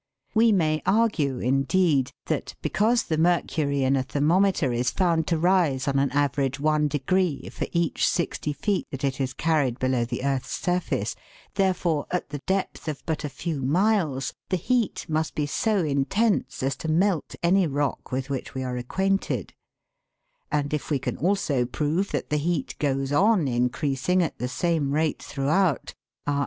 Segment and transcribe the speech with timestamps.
[0.33, 5.87] We may argue, indeed, that because the mercury in a thermometer is found to rise
[5.87, 10.25] on an average one degree for each sixty feet that it is carried below the
[10.25, 11.13] earth's surface,
[11.53, 16.63] therefore, at the depth of but a few miles the heat must be so intense
[16.63, 19.53] as to melt any rock with which we are acquainted;
[20.51, 24.93] and if we can also prove that the heat goes on increasing at the same
[24.93, 25.95] rate throughout, our 8o THE WORLDS
[26.25, 26.39] LUMBER ROOM.